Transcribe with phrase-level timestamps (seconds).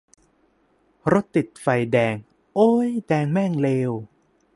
[1.13, 2.15] รถติดไฟแดง
[2.55, 3.91] โอ๊ย แดงแม่งเลว